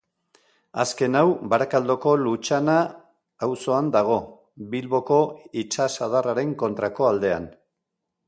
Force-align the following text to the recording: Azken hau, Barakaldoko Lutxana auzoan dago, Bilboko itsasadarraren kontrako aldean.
Azken 0.83 1.17
hau, 1.17 1.25
Barakaldoko 1.53 2.13
Lutxana 2.21 2.77
auzoan 3.49 3.91
dago, 3.97 4.17
Bilboko 4.71 5.21
itsasadarraren 5.65 6.57
kontrako 6.65 7.09
aldean. 7.11 7.47